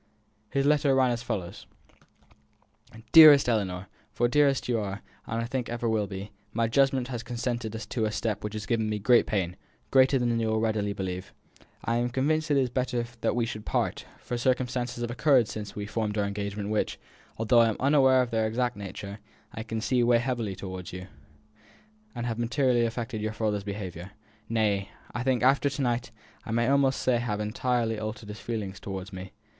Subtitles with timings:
[0.49, 1.67] His letter ran as follows:
[3.11, 7.21] "DEAREST ELLINOR, for dearest you are, and I think will ever be, my judgment has
[7.21, 9.57] consented to a step which is giving me great pain,
[9.91, 11.35] greater than you will readily believe.
[11.85, 15.47] I am convinced that it is better that we should part; for circumstances have occurred
[15.47, 16.99] since we formed our engagement which,
[17.37, 19.19] although I am unaware of their exact nature,
[19.53, 21.05] I can see weigh heavily upon you,
[22.15, 24.13] and have materially affected your father's behaviour.
[24.49, 26.09] Nay, I think, after to night,
[26.43, 29.33] I may almost say have entirely altered his feelings towards me.